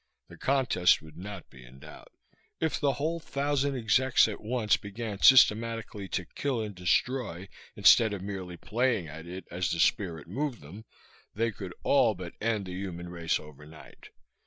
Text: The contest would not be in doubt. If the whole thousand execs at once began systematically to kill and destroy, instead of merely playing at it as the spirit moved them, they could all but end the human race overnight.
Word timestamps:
The 0.29 0.37
contest 0.37 1.03
would 1.03 1.15
not 1.15 1.47
be 1.51 1.63
in 1.63 1.77
doubt. 1.77 2.11
If 2.59 2.79
the 2.79 2.93
whole 2.93 3.19
thousand 3.19 3.75
execs 3.75 4.27
at 4.27 4.41
once 4.41 4.75
began 4.75 5.19
systematically 5.21 6.07
to 6.07 6.25
kill 6.25 6.59
and 6.59 6.73
destroy, 6.73 7.47
instead 7.75 8.11
of 8.11 8.23
merely 8.23 8.57
playing 8.57 9.07
at 9.07 9.27
it 9.27 9.45
as 9.51 9.69
the 9.69 9.79
spirit 9.79 10.27
moved 10.27 10.59
them, 10.61 10.85
they 11.35 11.51
could 11.51 11.75
all 11.83 12.15
but 12.15 12.33
end 12.41 12.65
the 12.65 12.73
human 12.73 13.09
race 13.09 13.39
overnight. 13.39 14.09